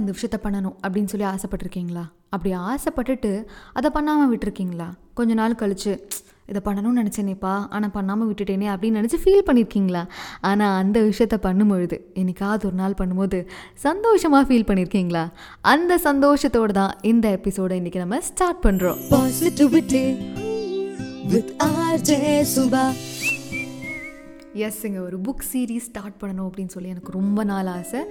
[0.00, 2.02] கண்டிப்பாக இந்த விஷயத்த பண்ணணும் அப்படின்னு சொல்லி ஆசைப்பட்டிருக்கீங்களா?
[2.30, 4.86] அப்படி ஆசைப்பட்டுட்டு அதை பண்ணாமல் விட்டுருக்கீங்களா?
[5.14, 5.98] கொஞ்ச நாள் கழிச்சு
[6.46, 10.08] இதை பண்ணணும்னு நினச்சேனேப்பா ஆனால் பண்ணாமல் விட்டுட்டேனே அப்படின்னு நினச்சி ஃபீல் பண்ணியிருக்கீங்களா
[10.40, 17.28] ஆனால் அந்த விஷயத்த பண்ணும்பொழுது என்னைக்காவது ஒரு நாள் பண்ணும்போது சந்தோஷமாக ஃபீல் பண்ணியிருக்கீங்களா அந்த சந்தோஷத்தோடு தான் இந்த
[17.28, 18.98] எபிசோடை இன்றைக்கி நம்ம ஸ்டார்ட் பண்ணுறோம்
[22.44, 22.94] Suba.
[24.54, 28.04] எஸ்ங்க ஒரு புக் சீரீஸ் ஸ்டார்ட் பண்ணணும் அப்படின்னு சொல்லி எனக்கு ரொம்ப நாள் ஆசை.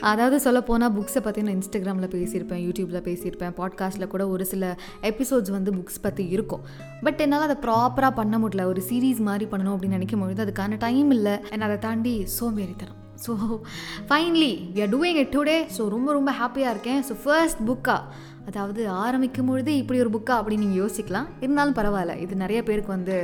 [0.00, 5.50] அதாவது சொல்ல போனால் புக்ஸை பற்றி நான் இன்ஸ்டாகிராமில் பேசியிருப்பேன் யூடியூப்பில் பேசியிருப்பேன் பாட்காஸ்ட்டில் கூட ஒரு சில எபிசோட்ஸ்
[5.50, 6.62] வந்து புக்ஸ் பற்றி இருக்கும்.
[7.02, 8.64] பட் என்னால் அதை ப்ராப்பராக பண்ண முடியல.
[8.64, 11.32] ஒரு சீரீஸ் மாதிரி பண்ணணும் அப்படின்னு நினைக்கும் பொழுது அதுக்கான டைம் இல்லை.
[11.50, 12.96] என்ன அதை தாண்டி சோம்பேறித்தனம்.
[13.26, 13.60] So
[14.08, 17.02] finally we are doing it today so ரொம்ப ரொம்ப ஹாப்பியாக இருக்கேன்.
[17.08, 18.02] ஸோ ஃபர்ஸ்ட் புக்காக
[18.48, 21.30] அதாவது ஆரம்பிக்கும் பொழுது இப்படி ஒரு புக்கா அப்படின்னு நீங்கள் யோசிக்கலாம்.
[21.44, 22.14] இருந்தாலும் பரவாயில்ல.
[22.24, 23.16] இது நிறைய பேருக்கு வந்து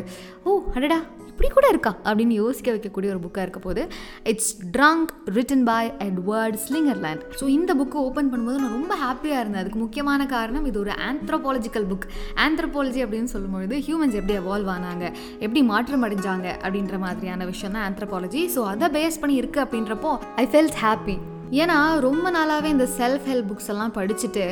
[0.49, 0.99] ஓ அடடா
[1.31, 1.91] இப்படி கூட இருக்கா?
[2.09, 3.83] அப்படின்னு யோசிக்க வைக்கக்கூடிய ஒரு புக்காக இருக்க போது
[4.31, 9.63] it's drunk written by Edward Slingerland so இந்த புக்கு ஓப்பன் பண்ணும்போது நான் ரொம்ப ஹாப்பியாக இருந்தேன்.
[9.63, 12.07] அதுக்கு முக்கியமான காரணம் இது ஒரு ஆந்த்ரோபாலஜிக்கல் புக்
[12.47, 15.05] ஆந்த்ரோபாலஜி அப்படின்னு சொல்லும்பொழுது ஹியூமன்ஸ் எப்படி எவால்வ் ஆனாங்க
[15.45, 20.47] எப்படி மாற்றம் அடைஞ்சாங்க அப்படின்ற மாதிரியான விஷயம் தான் ஆந்த்ரோபாலஜி ஸோ அதை பேஸ் பண்ணி இருக்குது அப்படின்றப்போ ஐ
[20.55, 21.17] ஃபெல்ட் ஹாப்பி
[21.61, 24.45] ஏன்னா ரொம்ப நாளாகவே இந்த செல்ஃப் ஹெல்ப் புக்ஸ் எல்லாம் படிச்சுட்டு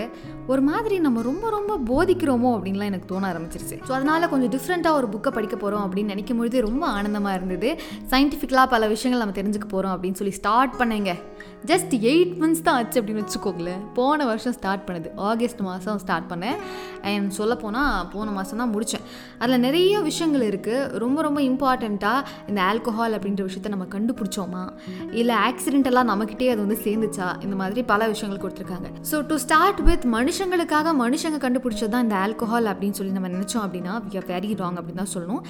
[0.53, 3.77] ஒரு மாதிரி நம்ம ரொம்ப ரொம்ப போதிக்கிறோமோ அப்படின்லாம் எனக்கு தோண ஆரம்பிச்சிருச்சு.
[3.89, 7.69] ஸோ அதனால் கொஞ்சம் டிஃப்ரெண்ட்டாக ஒரு புக்கை படிக்க போகிறோம் அப்படின்னு நினைக்கும் பொழுது ரொம்ப ஆனந்தமாக இருந்தது.
[8.13, 11.13] சயின்டிஃபிக்கலாக பல விஷயங்கள் நம்ம தெரிஞ்சுக்க போகிறோம் அப்படின்னு சொல்லி ஸ்டார்ட் பண்ணேங்க.
[11.71, 13.83] ஜஸ்ட் எயிட் மந்த்ஸ் தான் ஆச்சு அப்படின்னு வச்சுக்கோங்களேன்.
[13.99, 15.09] போன வருஷம் ஸ்டார்ட் பண்ணுது.
[15.31, 16.59] ஆகஸ்ட் மாதம் ஸ்டார்ட் பண்ணேன்.
[17.11, 19.05] அண்ட் சொல்லப்போனால் போன மாதம் தான் முடித்தேன்
[19.43, 24.65] அதில் நிறைய விஷயங்கள் இருக்குது ரொம்ப ரொம்ப இம்பார்ட்டண்ட்டாக இந்த ஆல்கோஹால் அப்படின்ற விஷயத்த நம்ம கண்டுபிடிச்சோமா?
[25.21, 27.29] இல்லை ஆக்சிடென்டெல்லாம் நம்மக்கிட்டே அது வந்து சேர்ந்துச்சா?
[27.47, 28.91] இந்த மாதிரி பல விஷயங்கள் கொடுத்துருக்காங்க.
[29.13, 33.95] ஸோ டு ஸ்டார்ட் வித் மனுஷங்களுக்காக மனுஷங்க கண்டுபிடிச்சது தான் இந்த ஆல்கோஹால் அப்படின்னு சொல்லி நம்ம நினச்சோம் அப்படின்னா
[34.05, 35.43] வி ஆர் வெரி ராங் அப்படின்னு தான் சொல்லணும்.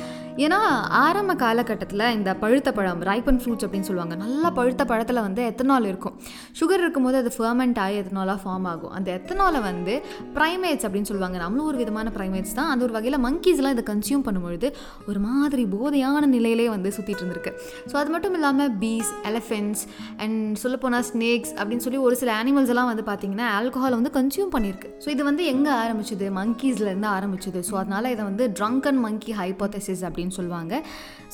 [0.45, 0.59] ஏன்னா
[1.03, 4.15] ஆரம்ப காலகட்டத்தில் இந்த பழுத்த பழம் ரைப்பன் ஃப்ரூட்ஸ் அப்படின்னு சொல்லுவாங்க.
[4.23, 6.15] நல்லா பழுத்த பழத்தில் வந்து எத்தனால் இருக்கும்.
[6.61, 8.93] சுகர் இருக்கும்போது அது ஃபர்மெண்ட் ஆகி எத்தனாலாக ஃபார்ம் ஆகும்.
[8.97, 9.95] அந்த எத்தனாலை வந்து
[10.39, 11.39] ப்ரைமேட்ஸ் அப்படின்னு சொல்லுவாங்க.
[11.45, 12.71] நம்மளும் ஒரு விதமான ப்ரைமேட்ஸ் தான்.
[12.73, 14.71] அந்த ஒரு வகையில் மங்கீஸ்லாம் இதை கன்சியூம் பண்ணும்பொழுது
[15.09, 17.55] ஒரு மாதிரி போதையான நிலையிலே வந்து சுற்றிட்டு இருந்திருக்கு.
[17.93, 19.85] ஸோ அது மட்டும் இல்லாமல் பீஸ் எலஃபென்ட்ஸ்
[20.25, 24.91] அண்ட் சொல்லப்போனால் ஸ்னேக்ஸ் அப்படின்னு சொல்லி ஒரு சில அனிமல்ஸ் எல்லாம் வந்து பார்த்தீங்கன்னா ஆல்கஹால் வந்து கன்சியூம் பண்ணியிருக்கு.
[25.05, 26.27] ஸோ இது வந்து எங்கே ஆரம்பிச்சது?
[26.41, 27.61] மங்கீஸ்லேருந்து ஆரம்பிச்சது.
[27.69, 30.83] ஸோ அதனால் இதை வந்து ட்ரங்க் அண்ட் மங்கி ஹைப்போதசிஸ் அப்படின்னு சொல்லுவாங்க.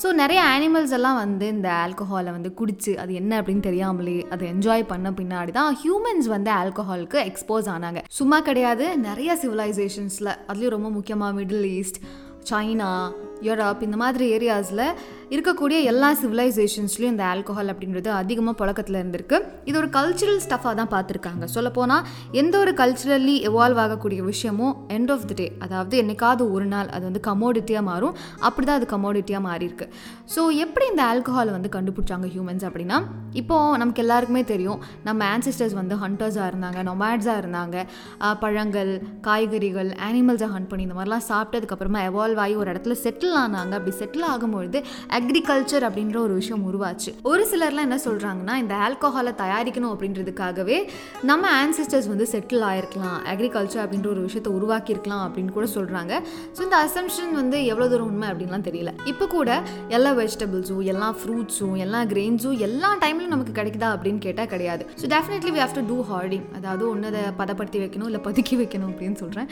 [0.01, 4.89] ஸோ நிறைய அனிமல்ஸ் எல்லாம் வந்து இந்த ஆல்கஹாலை வந்து குடிச்சு அது என்ன அப்படின்னு தெரியாமலே அதை என்ஜாய்
[4.91, 8.01] பண்ண பின்னாடி தான் ஹியூமன்ஸ் வந்து ஆல்கஹாலுக்கு எக்ஸ்போஸ் ஆனாங்க.
[8.19, 8.85] சும்மா கிடையாது.
[9.09, 12.01] நிறைய சிவிலைசேஷன்ஸில் அதுலேயும் ரொம்ப முக்கியமாக மிடில் ஈஸ்ட்
[12.49, 12.89] சைனா
[13.47, 14.83] யூரோப் இந்த மாதிரி ஏரியாஸில்
[15.33, 19.37] இருக்கக்கூடிய எல்லா சிவிலைசேஷன்ஸ்லையும் இந்த ஆல்கோஹால் அப்படின்றது அதிகமாக புழக்கத்தில் இருந்திருக்கு.
[19.69, 21.45] இது ஒரு கல்ச்சுரல் ஸ்டஃபாக தான் பார்த்துருக்காங்க.
[21.55, 22.05] சொல்லப்போனால்
[22.41, 27.03] எந்த ஒரு கல்ச்சுரலி எவால்வ் ஆகக்கூடிய விஷயமும் எண்ட் ஆஃப் தி டே அதாவது என்னைக்காவது ஒரு நாள் அது
[27.09, 28.15] வந்து கமோடிட்டியாக மாறும்.
[28.47, 29.87] அப்படி தான் அது கமோடிட்டியாக மாறியிருக்கு.
[30.35, 32.99] ஸோ எப்படி இந்த ஆல்கோஹாலை வந்து கண்டுபிடிச்சாங்க ஹியூமன்ஸ் அப்படின்னா
[33.41, 37.77] இப்போது நமக்கு எல்லாருக்குமே தெரியும் நம்ம ஆன்சிஸ்டர்ஸ் வந்து ஹண்டர்ஸாக இருந்தாங்க நொமேட்ஸாக இருந்தாங்க.
[38.45, 38.91] பழங்கள்
[39.29, 43.73] காய்கறிகள் ஆனிமல்ஸை ஹண்ட் பண்ணி இந்த மாதிரிலாம் சாப்பிட்டதுக்கப்புறமா எவால்வ் ஆகி ஒரு இடத்துல செட்டில் ஆனாங்க.
[43.77, 44.81] அப்படி செட்டில் ஆகும்பொழுது
[45.17, 47.11] அக்ரிகல்ச்சர் அப்படின்ற ஒரு விஷயம் உருவாச்சு.
[47.31, 50.77] ஒரு சிலர்லாம் என்ன சொல்கிறாங்கன்னா இந்த ஆல்கோஹாலை தயாரிக்கணும் அப்படின்றதுக்காகவே
[51.31, 53.19] நம்ம ஆன்சிஸ்டர்ஸ் வந்து செட்டில் ஆயிருக்கலாம்.
[53.33, 56.13] அக்ரிகல்ச்சர் அப்படின்ற ஒரு விஷயத்தை உருவாக்கியிருக்கலாம் அப்படின்னு கூட சொல்கிறாங்க
[56.55, 58.93] ஸோ இந்த அசம்ஷன் வந்து எவ்வளோ தூரம் உண்மை அப்படின்லாம் தெரியல.
[59.13, 59.49] இப்போ கூட
[59.97, 64.85] எல்லா வெஜிடபிள்ஸும் எல்லா ஃப்ரூட்ஸும் எல்லா கிரெயின்ஸும் எல்லா டைம்லையும் நமக்கு கிடைக்குதா அப்படின்னு கேட்டால் கிடையாது.
[65.01, 68.91] So definitely we have to do hoarding அதாவது ஒன்று அதை பதப்படுத்தி வைக்கணும் இல்லை பதுக்கி வைக்கணும்
[68.93, 69.47] அப்படின்னு சொல்கிறேன்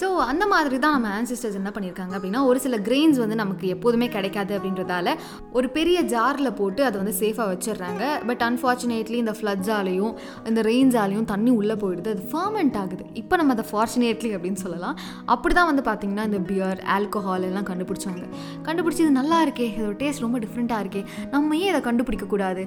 [0.00, 4.08] ஸோ அந்த மாதிரி தான் நம்ம ஆன்சிஸ்டர்ஸ் என்ன பண்ணியிருக்காங்க அப்படின்னா ஒரு சில கிரெயின்ஸ் வந்து நமக்கு எப்போதுமே
[4.16, 5.14] கிடைக்காது அப்படின்றதால
[5.58, 8.02] ஒரு பெரிய ஜாரில் போட்டு அதை வந்து சேஃபாக வச்சிடுறாங்க.
[8.28, 10.14] பட் அன்ஃபார்ச்சுனேட்லி இந்த ஃப்ளட்ஸாலையும்
[10.50, 12.14] இந்த ரெயின்ஸாலையும் தண்ணி உள்ளே போயிடுது.
[12.16, 13.06] அது ஃபர்மெண்ட் ஆகுது.
[13.22, 14.98] இப்போ நம்ம அதை ஃபார்ச்சுனேட்லி அப்படின்னு சொல்லலாம்.
[15.36, 18.24] அப்படி தான் வந்து பார்த்திங்கன்னா இந்த பியர் ஆல்கோஹால் எல்லாம் கண்டுபிடிச்சாங்க.
[18.68, 19.68] கண்டுபிடிச்சி இது நல்லா இருக்கே.
[19.78, 21.04] இதோட டேஸ்ட் ரொம்ப டிஃப்ரெண்ட்டாக இருக்கே.
[21.34, 22.64] நம்ம ஏன் இதை கண்டுபிடிக்கக்கூடாது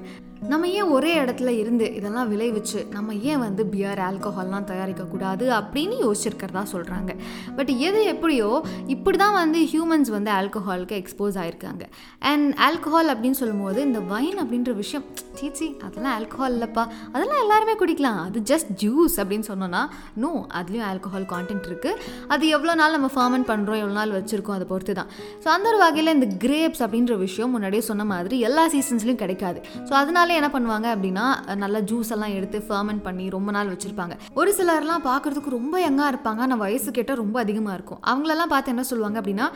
[0.50, 6.62] நம்ம ஏன் ஒரே இடத்துல இருந்து இதெல்லாம் விளைவிச்சு நம்ம ஏன் வந்து பியர் ஆல்கோஹால்லாம் தயாரிக்கக்கூடாது அப்படின்னு யோசிச்சிருக்கிறதா
[6.72, 7.12] சொல்கிறாங்க
[7.58, 8.48] பட் எது எப்படியோ
[8.94, 11.84] இப்படி தான் வந்து ஹியூமன்ஸ் வந்து ஆல்கஹாலுக்கு எக்ஸ்போஸ் ஆகிருக்காங்க
[12.32, 15.06] அண்ட் ஆல்கஹால் அப்படின்னு சொல்லும்போது இந்த வைன் அப்படின்ற விஷயம்
[15.40, 16.82] சீச்சி அதெல்லாம் ஆல்கஹால் இல்லைப்பா.
[17.12, 18.18] அதெல்லாம் எல்லாருமே குடிக்கலாம்.
[18.26, 19.82] அது ஜஸ்ட் ஜூஸ் அப்படின்னு சொன்னோன்னா
[20.22, 21.98] நோ அதுலேயும் ஆல்கோஹால் கான்டென்ட் இருக்குது
[22.34, 25.10] அது எவ்வளோ நாள் நம்ம ஃபர்மெண்ட் பண்ணுறோம் எவ்வளோ நாள் வச்சுருக்கோம் அதை பொறுத்து தான்.
[25.44, 29.60] ஸோ அந்த ஒரு வகையில் இந்த கிரேப்ஸ் அப்படின்ற விஷயம் முன்னாடியே சொன்ன மாதிரி எல்லா சீசன்ஸ்லையும் கிடைக்காது.
[29.88, 31.26] ஸோ அதனால என்ன பண்ணுவாங்க அப்படின்னா
[31.64, 34.16] நல்லா ஜூஸ் எல்லாம் எடுத்து ஃபர்மெண்ட் பண்ணி ரொம்ப நாள் வச்சுருப்பாங்க.
[34.42, 36.40] ஒரு சிலர்லாம் பார்க்குறதுக்கு ரொம்ப யங்காக இருப்பாங்க.
[36.46, 38.02] ஆனால் வயசு கேட்டால் ரொம்ப அதிகமாக இருக்கும்.
[38.12, 39.48] அவங்களெல்லாம் பார்த்து என்ன சொல்லுவாங்க அப்படின்னா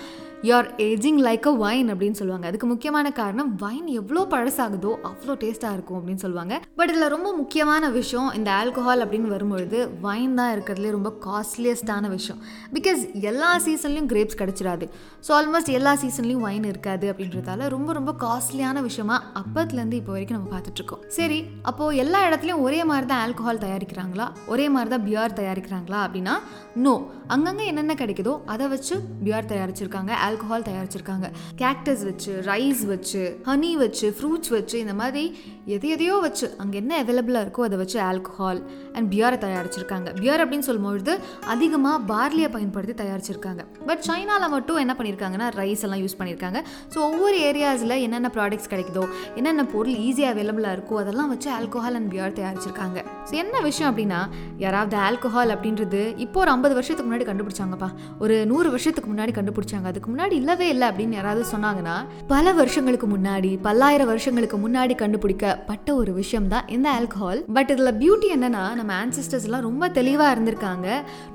[0.44, 2.46] you're ageing like a wine அப்படின்னு சொல்லுவாங்க.
[2.50, 6.54] அதுக்கு முக்கியமான காரணம் வைன் எவ்வளோ பழசாகுதோ அவ்வளோ டேஸ்ட்டாக இருக்கும் அப்படின்னு சொல்லுவாங்க.
[6.78, 12.40] பட் இதில் ரொம்ப முக்கியமான விஷயம் இந்த ஆல்கோஹால் அப்படின்னு வரும்பொழுது வைன் தான் இருக்கிறதுலே ரொம்ப காஸ்ட்லியஸ்டான விஷயம்.
[12.76, 13.00] பிகாஸ்
[13.30, 14.88] எல்லா சீசன்லேயும் கிரேப்ஸ் கிடச்சிடாது.
[15.28, 20.52] ஸோ ஆல்மோஸ்ட் எல்லா சீசன்லேயும் வைன் இருக்காது அப்படின்றதால ரொம்ப ரொம்ப காஸ்ட்லியான விஷயமா அப்பத்துலேருந்து இப்போ வரைக்கும் நம்ம
[20.54, 21.02] பார்த்துட்ருக்கோம்.
[21.18, 24.28] சரி அப்போது எல்லா இடத்துலையும் ஒரே மாதிரி தான் ஆல்கஹால் தயாரிக்கிறாங்களா?
[24.54, 26.36] ஒரே மாதிரி தான் பியர் தயாரிக்கிறாங்களா அப்படின்னா
[26.86, 26.94] நோ
[27.34, 31.26] அங்கங்கே என்னென்ன கிடைக்குதோ அதை வச்சு பியர் தயாரிச்சிருக்காங்க ஆல்கஹால் தயாரிச்சிருக்காங்க.
[31.60, 35.22] கேக்டஸ் வச்சு ரைஸ் வச்சு ஹனி வச்சு ஃப்ரூட்ஸ் வச்சு இந்த மாதிரி
[35.74, 38.60] எது எதையோ வச்சு அங்கே என்ன அவைலபிளாக இருக்கோ அதை வச்சு ஆல்கஹால்
[38.96, 40.08] அண்ட் பியரை தயாரிச்சிருக்காங்க.
[40.20, 41.12] பியர் அப்படின்னு சொல்லும்பொழுது
[41.54, 43.62] அதிகமாக பார்லியை பயன்படுத்தி தயாரிச்சிருக்காங்க.
[43.88, 46.60] பட் சைனாவில் மட்டும் என்ன பண்ணியிருக்காங்கன்னா ரைஸ் எல்லாம் யூஸ் பண்ணியிருக்காங்க
[46.92, 49.04] ஸோ ஒவ்வொரு ஏரியாஸில் என்னென்ன ப்ராடக்ட்ஸ் கிடைக்குதோ
[49.40, 52.98] என்னென்ன பொருள் ஈஸியாக அவைலபிளாக இருக்கோ அதெல்லாம் வச்சு ஆல்கஹால் அண்ட் பியர் தயாரிச்சிருக்காங்க.
[53.30, 54.20] ஸோ என்ன விஷயம் அப்படின்னா
[54.66, 57.90] யாராவது ஆல்கஹால் அப்படின்றது இப்போ ஒரு ஐம்பது வருஷத்துக்கு முன்னாடி கண்டுபிடிச்சாங்கப்பா.
[58.24, 59.86] ஒரு நூறு வருஷத்துக்கு முன்னாடி கண்டுபிடிச்சாங்க.
[59.92, 61.94] அதுக்கு முன்னாடி இல்லவே இல்லை அப்படின்னு யாராவது சொன்னாங்கன்னா
[62.30, 68.28] பல வருஷங்களுக்கு முன்னாடி பல்லாயிரம் வருஷங்களுக்கு முன்னாடி கண்டுபிடிக்கப்பட்ட ஒரு விஷயம் தான் இந்த ஆல்கஹால் பட் இதில் பியூட்டி
[68.36, 70.86] என்னன்னா நம்ம ஆன்சிஸ்டர்ஸ்லாம் ரொம்ப தெளிவாக இருந்திருக்காங்க.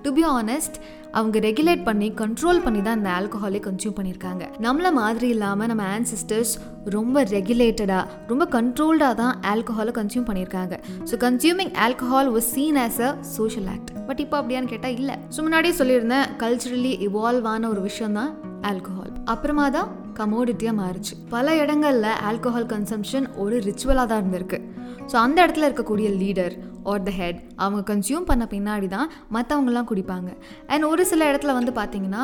[0.05, 0.77] டு பி ஆனஸ்ட்
[1.19, 4.43] அவங்க ரெகுலேட் பண்ணி கண்ட்ரோல் பண்ணி தான் இந்த ஆல்கஹாலை கன்சியூம் பண்ணியிருக்காங்க.
[4.65, 6.53] நம்மளை மாதிரி இல்லாமல் நம்ம ஆன்சிஸ்டர்ஸ்
[6.97, 10.75] ரொம்ப ரெகுலேட்டடாக ரொம்ப கண்ட்ரோல்டாக தான் ஆல்கஹாலை கன்சியூம் பண்ணியிருக்காங்க.
[11.09, 15.17] So consuming alcohol was seen as a social act but இப்போ அப்படியான்னு கேட்டால் இல்லை.
[15.35, 18.31] ஸோ முன்னாடியே சொல்லியிருந்தேன் கல்ச்சுரலி இவால்வ் ஆன ஒரு விஷயம் தான்
[18.69, 21.13] ஆல்கோஹால் அப்புறமா தான் கமோடிட்டியாக மாறுச்சு.
[21.35, 24.59] பல இடங்களில் ஆல்கோஹால் கன்சம்ஷன் ஒரு ரிச்சுவலாக தான் இருந்திருக்கு.
[25.11, 26.55] ஸோ அந்த இடத்துல இருக்கக்கூடிய லீடர்
[26.91, 30.29] ஆர் த ஹெட் அவங்க கன்சியூம் பண்ண பின்னாடி தான் மற்றவங்கலாம் குடிப்பாங்க.
[30.71, 32.23] அண்ட் ஒரு சில இடத்துல வந்து பார்த்தீங்கன்னா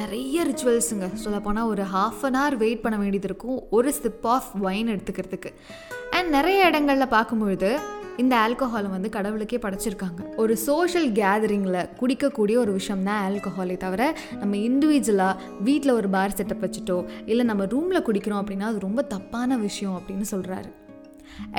[0.00, 3.60] நிறைய ரிச்சுவல்ஸுங்க சொல்லப்போனால் ஒரு ஹாஃப் அன் ஹவர் வெயிட் பண்ண வேண்டியது இருக்கும்.
[3.78, 5.52] ஒரு சிப் ஆஃப் வைன் எடுத்துக்கிறதுக்கு.
[6.16, 7.70] அண்ட் நிறைய இடங்களில் பார்க்கும்பொழுது
[8.18, 10.36] இந்த ஆல்கஹாலை வந்து கடவுளுக்கே படைச்சிருக்காங்க.
[10.36, 16.64] ஒரு சோஷியல் கேதரிங்கில் குடிக்கக்கூடிய ஒரு விஷயம் தான் ஆல்கஹாலே தவிர நம்ம இண்டிவிஜுவலாக வீட்டில் ஒரு பார் செட்டப்
[16.64, 20.70] வச்சுட்டோ இல்லை நம்ம ரூமில் குடிக்கிறோம் அப்படின்னா அது ரொம்ப தப்பான விஷயம் அப்படின்னு சொல்கிறாரு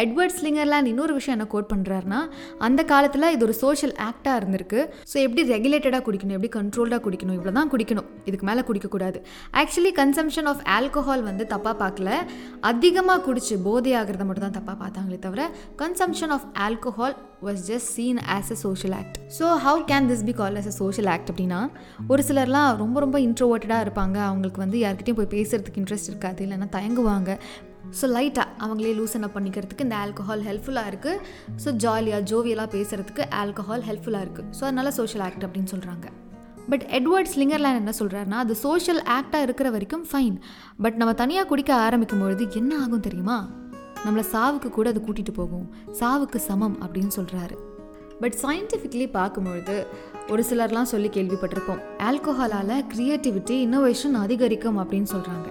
[0.04, 2.22] எட்வர்ட் ஸ்லிங்கர்லாண்ட் இன்னொரு விஷயம் என்ன கோட் பண்ணுறாருன்னா
[2.68, 4.80] அந்த காலத்தில் இது ஒரு சோஷியல் ஆக்டாக இருந்திருக்கு.
[5.12, 8.10] ஸோ எப்படி ரெகுலேட்டடாக குடிக்கணும் எப்படி கண்ட்ரோல்டாக குடிக்கணும் இவ்வளோ தான் குடிக்கணும்.
[8.30, 9.22] இதுக்கு மேலே குடிக்கக்கூடாது.
[9.62, 12.12] ஆக்சுவலி கன்சம்ஷன் ஆஃப் ஆல்கஹால் வந்து தப்பாக பார்க்கல.
[12.72, 15.42] அதிகமாக குடிச்சு போதை ஆகிறத மட்டும் தான் தப்பாக பார்த்தாங்களே தவிர
[15.84, 17.16] consumption of alcohol
[17.48, 20.74] was just seen as a social act so how can this be call as a
[20.80, 21.60] social act அப்படின்னா
[22.14, 24.18] ஒரு சிலர்லாம் ரொம்ப ரொம்ப இன்ட்ரோவர்ட்டடாக இருப்பாங்க.
[24.30, 27.30] அவங்களுக்கு வந்து யார்கிட்டையும் போய் பேசுறதுக்கு இன்ட்ரெஸ்ட் இருக்காது இல்லைன்னா தயங்குவாங்க.
[28.02, 31.20] ஸோ லைட்டாக அவங்களே லூசன் அப் பண்ணிக்கிறதுக்கு இந்த ஆல்கஹால் ஹெல்ப்ஃபுல்லாக இருக்குது
[31.64, 36.08] ஸோ ஜாலியாக ஜோவியலாக பேசுகிறதுக்கு ஆல்கஹால் ஹெல்ப்ஃபுல்லாக இருக்குது ஸோ அதனால் சோஷியல் ஆக்ட் அப்படின்னு சொல்கிறாங்க
[36.70, 40.36] பட் எட்வர்ட் ஸ்லிங்கர்லேண்ட் என்ன சொல்கிறாருன்னா அது சோஷியல் ஆக்டாக இருக்கிற வரைக்கும் ஃபைன்
[40.82, 43.50] பட் நம்ம தனியாக குடிக்க ஆரம்பிக்கும் பொழுது என்ன ஆகும் தெரியுமா?
[44.06, 45.70] நம்மளை சாவுக்கு கூட அது கூட்டிகிட்டு போகும்.
[46.00, 47.58] சாவுக்கு சமம் அப்படின்னு சொல்கிறாரு
[48.20, 49.88] பட் சயின்டிஃபிக்லி பார்க்கும்பொழுது
[50.30, 51.82] ஒரு சிலர்லாம் சொல்லி கேள்விப்பட்டிருப்போம்.
[51.98, 55.50] ஆல்கஹாலால் க்ரியேட்டிவிட்டி இன்னோவேஷன் அதிகரிக்கும் அப்படின்னு சொல்கிறாங்க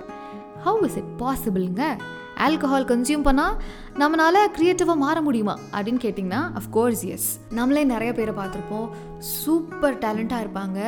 [0.65, 1.97] ஹவு இஸ் இட் பாசிபிளுங்க
[2.47, 3.57] ஆல்கஹால் கன்சியூம் பண்ணால்
[3.99, 5.59] நம்மளால் க்ரியேட்டிவாக மாற முடியுமா?
[5.73, 8.89] அப்படின்னு கேட்டிங்கன்னா அஃப்கோர்ஸ் எஸ் நம்மளே நிறைய பேரை பார்த்துருப்போம்.
[9.19, 10.79] சூப்பர் டேலண்ட்டாக இருப்பாங்க.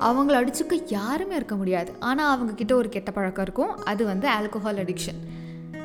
[0.00, 1.92] அவங்கள அடிச்சுக்க யாருமே இருக்க முடியாது.
[2.00, 3.84] ஆனால் அவங்கக்கிட்ட ஒரு கெட்ட பழக்கம் இருக்கும்.
[3.84, 5.20] அது வந்து ஆல்கஹால் அடிக்ஷன்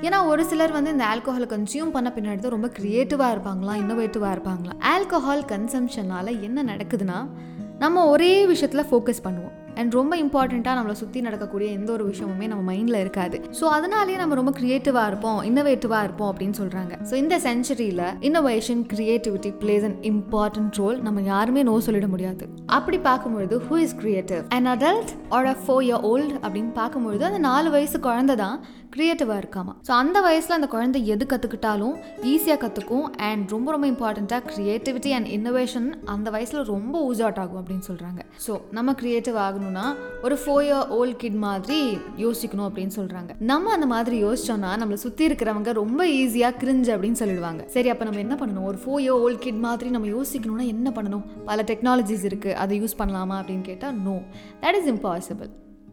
[0.01, 4.81] ஏன்னா ஒரு சிலர் வந்து இந்த ஆல்கஹாலை கன்சியூம் பண்ண பின்னாடி தான் ரொம்ப க்ரியேட்டிவாக இருப்பாங்களா இன்னோவேட்டிவாக இருப்பாங்களாம்.
[4.94, 7.30] ஆல்கஹால் கன்சம்ஷனால் என்ன நடக்குதுன்னா
[7.80, 9.57] நம்ம ஒரே விஷயத்தில் ஃபோக்கஸ் பண்ணுவோம்.
[9.80, 13.38] அண்ட் ரொம்ப இம்பார்ட்டண்ட்டாக நம்மளை சுற்றி நடக்கக்கூடிய எந்த ஒரு விஷயமுமே நம்ம மைண்டில் இருக்காது.
[13.60, 19.52] ஸோ அதனாலேயே நம்ம ரொம்ப க்ரியேட்டிவாக இருப்போம் இன்னோவேட்டிவாக இருப்போம் அப்படின்னு சொல்கிறாங்க ஸோ இந்த செஞ்சுரியில் innovation creativity
[19.62, 22.44] plays an important role நம்ம யாருமே நோ சொல்லிட முடியாது.
[22.78, 27.42] அப்படி பார்க்கும்பொழுது who is creative and adult or a four year old அப்படின்னு பார்க்கும்பொழுது அந்த
[27.50, 28.58] நாலு வயசு குழந்தை தான்
[28.94, 29.74] க்ரியேட்டிவாக இருக்காமா?
[29.88, 31.96] ஸோ அந்த வயசில் அந்த குழந்தை எது கற்றுக்கிட்டாலும்
[32.31, 37.59] ஈஸியாக கற்றுக்கும் அண்ட் ரொம்ப ரொம்ப இம்பார்ட்டண்ட்டாக க்ரியேட்டிவிட்டி அண்ட் இன்னோவேஷன் அந்த வயசில் ரொம்ப ஊஸ் அவுட் ஆகும்
[37.62, 39.38] அப்படின்னு சொல்கிறாங்க ஸோ நம்ம க்ரியேட்டிவ்
[39.69, 39.85] யோசிக்கணும்னா
[40.23, 41.80] ஒரு ஃபோர் இயர் ஓல்ட் கிட் மாதிரி
[42.18, 47.66] யோசிக்கணும் அப்படின்னு சொல்கிறாங்க நம்ம அந்த மாதிரி யோசிச்சோம்னா நம்மளை சுற்றி இருக்கிறவங்க ரொம்ப ஈஸியாக கிரிஞ்சு அப்படின்னு சொல்லிடுவாங்க.
[47.76, 48.68] சரி அப்போ நம்ம என்ன பண்ணணும்?
[48.71, 51.26] ஒரு ஃபோர் இயர் ஓல்ட் கிட் மாதிரி நம்ம யோசிக்கணும்னா என்ன பண்ணணும்?
[51.45, 54.18] பல டெக்னாலஜிஸ் இருக்குது அதை யூஸ் பண்ணலாமா அப்படின்னு கேட்டால் no
[54.61, 55.49] that is impossible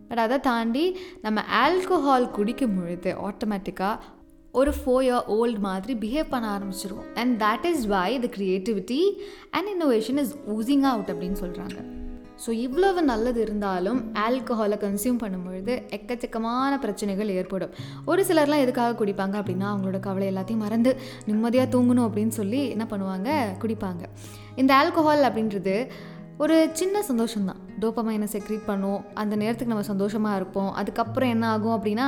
[0.08, 0.84] but அதை தாண்டி
[1.22, 4.14] நம்ம ஆல்கோஹால் குடிக்கும் பொழுது ஆட்டோமேட்டிக்காக
[4.52, 7.08] ஒரு ஃபோர் இயர் ஓல்டு மாதிரி பிஹேவ் பண்ண ஆரம்பிச்சிருவோம்.
[7.14, 9.00] And that is why the creativity
[9.56, 11.78] and innovation is oozing out அப்படின்னு சொல்கிறாங்க
[12.44, 17.72] ஸோ இவ்வளவு நல்லது இருந்தாலும் ஆல்கஹாலை கன்சியூம் பண்ணும்பொழுது எக்கச்சக்கமான பிரச்சனைகள் ஏற்படும்.
[18.10, 20.92] ஒரு சிலர்லாம் எதுக்காக குடிப்பாங்க அப்படின்னா அவங்களோட கவலை எல்லாத்தையும் மறந்து
[21.30, 23.30] நிம்மதியாக தூங்கணும் அப்படின்னு சொல்லி என்ன பண்ணுவாங்க?
[23.64, 24.04] குடிப்பாங்க.
[24.62, 25.76] இந்த ஆல்கஹால் அப்படின்றது
[26.44, 27.60] ஒரு சின்ன சந்தோஷம்தான்.
[27.82, 29.00] டோப்பமைனை செக்ரீட் பண்ணும்.
[29.20, 30.70] அந்த நேரத்துக்கு நம்ம சந்தோஷமாக இருப்போம்.
[30.80, 32.06] அதுக்கப்புறம் என்ன ஆகும் அப்படின்னா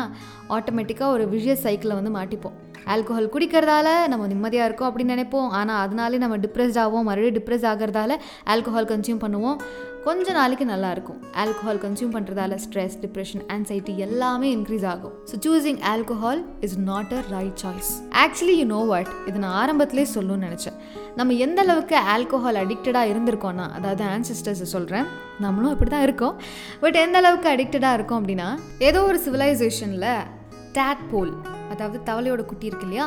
[0.56, 2.56] ஆட்டோமேட்டிக்காக ஒரு விஷய சைக்கிளை வந்து மாட்டிப்போம்.
[2.92, 5.48] ஆல்கோஹால் குடிக்கிறதால நம்ம நிம்மதியாக இருக்கோம் அப்படின்னு நினைப்போம்.
[5.58, 8.12] ஆனால் அதனாலே நம்ம டிப்ரெஸ்ட் ஆகும் மறுபடியும் டிப்ரெஸ் ஆகிறதால
[8.52, 9.58] ஆல்கோஹால் கன்சியூம் பண்ணுவோம்.
[10.06, 15.14] கொஞ்ச நாளைக்கு நல்லா இருக்கும் ஆல்கோஹால் கன்சியூம் பண்ணுறதால ஸ்ட்ரெஸ் டிப்ரெஷன் ஆன்சைட்டி எல்லாமே இன்க்ரீஸ் ஆகும்.
[15.30, 17.90] So choosing alcohol is not a right choice
[18.22, 20.78] actually you know what இது நான் ஆரம்பத்திலே சொல்லணும்னு நினச்சேன்.
[21.18, 25.06] நம்ம எந்த அளவுக்கு ஆல்கோஹால் அடிக்டடாக இருந்திருக்கோம்னா அதாவது ஆன்சிஸ்டர்ஸை சொல்கிறேன்
[25.46, 26.36] நம்மளும் அப்படி தான் இருக்கோம்.
[26.84, 28.48] பட் எந்த அளவுக்கு அடிக்டடாக இருக்கோம் அப்படின்னா
[28.90, 30.10] ஏதோ ஒரு சிவிலைசேஷனில்
[30.78, 31.32] டேட் போல்
[31.72, 33.06] அதாவது தவளையோட குட்டி இருக்கு இல்லையா?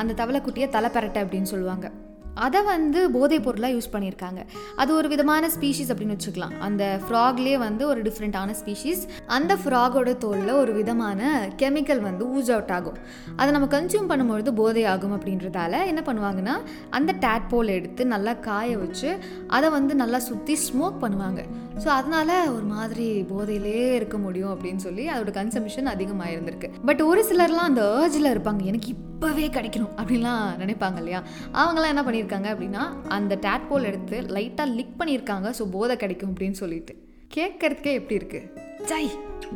[0.00, 1.88] அந்த தவளை குட்டியை தலை பெரட்டை அப்படின்னு சொல்லுவாங்க.
[2.34, 4.40] அதை வந்து போதைப் பொருளாக யூஸ் பண்ணியிருக்காங்க.
[4.76, 6.58] அது ஒரு விதமான ஸ்பீஷீஸ் அப்படின்னு வச்சுக்கலாம்.
[6.58, 12.70] அந்த ஃப்ராக்லேயே வந்து ஒரு டிஃப்ரெண்ட்டான ஸ்பீஷீஸ் அந்த ஃப்ராகோட தோலில் ஒரு விதமான கெமிக்கல் வந்து ஊஸ் அவுட்
[12.70, 12.98] ஆகும்.
[13.36, 16.56] அதை நம்ம கன்சியூம் பண்ணும்பொழுது போதை ஆகும் அப்படின்றதால என்ன பண்ணுவாங்கன்னா
[16.90, 21.42] அந்த டேட்போல் எடுத்து நல்லா காய வச்சு அதை வந்து நல்லா சுற்றி ஸ்மோக் பண்ணுவாங்க.
[21.84, 27.22] ஸோ அதனால ஒரு மாதிரி போதையிலே இருக்க முடியும் அப்படின்னு சொல்லி அதோட கன்சம்ஷன் அதிகமாக இருந்திருக்கு பட் ஒரு
[27.30, 31.20] சிலர்லாம் அந்த ஏர்ஜில் இருப்பாங்க எனக்கு இப்போவே கிடைக்கணும் அப்படின்லாம் நினைப்பாங்க இல்லையா?
[31.52, 35.48] அவங்களாம் என்ன பண்ணியிருக்காங்க அப்படின்னா அந்த டேட்போல் எடுத்து லைட்டாக லிக் பண்ணியிருக்காங்க.
[35.58, 36.94] ஸோ போதை கிடைக்கும் அப்படின்னு சொல்லிட்டு.
[37.36, 39.04] கேட்கறதுக்கே எப்படி இருக்குது ஜை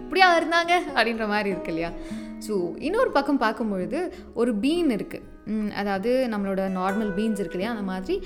[0.00, 0.72] இப்படியா இருந்தாங்க?
[0.96, 1.90] அப்படின்ற மாதிரி இருக்கு இல்லையா?
[2.46, 3.98] ஸோ இன்னொரு பக்கம் பார்க்கும்பொழுது
[4.34, 7.72] ஒரு பீன் இருக்குது அதாவது நம்மளோட நார்மல் பீன்ஸ் இருக்கு இல்லையா?
[7.74, 8.16] அந்த மாதிரி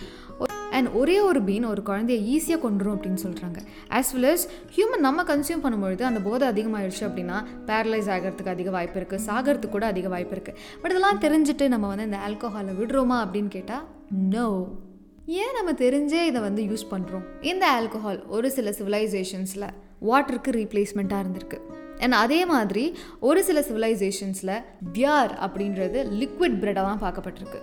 [0.77, 3.59] அண்ட் ஒரே ஒரு பீன் ஒரு குழந்தைய ஈஸியாக கொண்டுரும் அப்படின்னு சொல்கிறாங்க
[3.99, 4.47] ஆஸ் வெல் அஸ்
[4.77, 7.39] ஹியூமன் நம்ம கன்சியூம் பண்ணும்பொழுது அந்த போதை அதிகமாகிடுச்சு அப்படின்னா
[7.71, 12.05] பேரலைஸ் ஆகிறதுக்கு அதிக வாய்ப்பு இருக்குது சாகிறதுக்கு கூட அதிக வாய்ப்பு இருக்குது பட் இதெல்லாம் தெரிஞ்சுட்டு நம்ம வந்து
[12.05, 13.87] இந்த ஆல்கோஹாலை விடுறோமா அப்படின்னு கேட்டால்
[14.35, 14.49] நோ
[15.41, 19.67] ஏன் நம்ம தெரிஞ்சே இதை வந்து யூஸ் பண்ணுறோம் இந்த ஆல்கோஹால் ஒரு சில சிவிலைசேஷன்ஸில்
[20.11, 21.59] வாட்டருக்கு ரீப்ளேஸ்மெண்ட்டாக இருந்திருக்கு.
[22.01, 22.85] அண்ட் அதே மாதிரி
[23.21, 24.55] ஒரு சில சிவிலைசேஷன்ஸில்
[24.93, 27.61] பியார் அப்படின்றது லிக்விட் பிரெட்டாக தான் பார்க்கப்பட்டிருக்கு.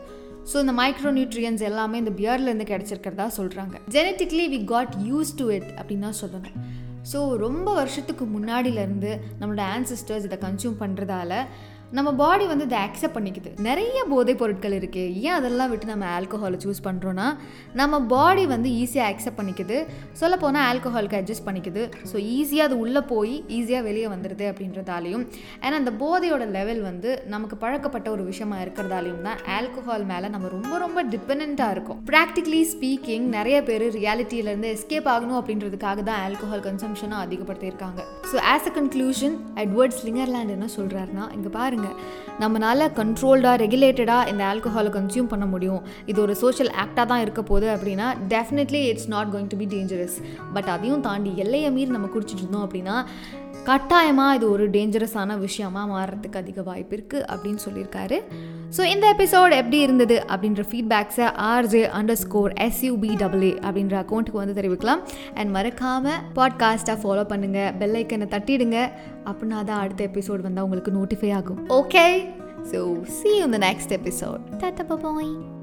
[0.51, 5.69] ஸோ இந்த மைக்ரோ நியூட்ரியன்ஸ் எல்லாமே இந்த பியர்லேருந்து கிடச்சிருக்கிறதா சொல்கிறாங்க genetically we got used to it
[5.79, 6.57] அப்படின்னு தான் சொல்லணும்.
[7.11, 11.33] ஸோ ரொம்ப வருஷத்துக்கு முன்னாடியிலேருந்து நம்மளோட ஆன்சிஸ்டர்ஸ் இதை கன்சியூம் பண்ணுறதால
[11.97, 13.49] நம்ம பாடி வந்து இதை அக்செப்ட் பண்ணிக்குது.
[13.65, 17.27] நிறைய போதைப் பொருட்கள் இருக்குது ஏன் அதெல்லாம் விட்டு நம்ம ஆல்கோஹாலை சூஸ் பண்ணுறோன்னா
[17.79, 19.77] நம்ம பாடி வந்து ஈஸியாக அக்செப்ட் பண்ணிக்குது.
[20.21, 21.83] சொல்ல போனால் ஆல்கோஹாலுக்கு அட்ஜஸ்ட் பண்ணிக்குது.
[22.11, 25.23] ஸோ ஈஸியாக அது உள்ளே போய் ஈஸியாக வெளியே வந்துடுது அப்படின்றதாலையும்.
[25.63, 30.73] ஏன்னா அந்த போதையோட லெவல் வந்து நமக்கு பழக்கப்பட்ட ஒரு விஷயமா இருக்கிறதாலையும் தான் ஆல்கோஹால் மேலே நம்ம ரொம்ப
[30.85, 32.01] ரொம்ப டிபெண்ட்டாக இருக்கும்.
[32.11, 38.01] ப்ராக்டிகலி ஸ்பீக்கிங் நிறைய பேர் ரியாலிட்டியிலேருந்து எஸ்கேப் ஆகணும் அப்படின்றதுக்காக தான் ஆல்கோஹால் கன்சம்ஷனும் அதிகப்படுத்தியிருக்காங்க.
[38.33, 44.89] So as a conclusion Edward Slingerland என்ன சொல்கிறாருன்னா இங்கே பாருங்கள் நம்மளால் கண்ட்ரோல்டாக ரெகுலேட்டடாக இந்த ஆல்கஹாலை
[44.89, 45.81] கன்சியூம் பண்ண முடியும்.
[46.05, 50.17] இது ஒரு சோஷியல் ஆக்டாக தான் இருக்க போகுது அப்படின்னா definitely it's not going to be dangerous
[50.53, 52.97] but அதையும் தாண்டி எல்லையை மீறி நம்ம குடிச்சிட்டு இருந்தோம் அப்படின்னா
[53.63, 58.17] கட்டாயமாக இது ஒரு டேஞ்சரஸான விஷயமா மாறுறதுக்கு அதிக வாய்ப்பு இருக்குது அப்படின்னு சொல்லியிருக்காரு
[58.71, 64.99] ஸோ இந்த எபிசோட் எப்படி இருந்தது அப்படின்ற ஃபீட்பேக்ஸை RJ underscore SUB double A அப்படின்ற அக்கௌண்ட்டுக்கு வந்து தெரிவிக்கலாம்.
[65.33, 68.91] அண்ட் மறக்காமல் பாட்காஸ்ட்டாக ஃபாலோ பண்ணுங்கள் பெல்லைக்கனை தட்டிடுங்க.
[69.25, 71.67] அப்படின்னா தான் அடுத்த எபிசோட் வந்தால் உங்களுக்கு நோட்டிஃபை ஆகும்.
[71.67, 72.27] ஓகே
[72.71, 75.54] ஸோ சி இந்த நெக்ஸ்ட் எபிசோட் டாட்டா பாய்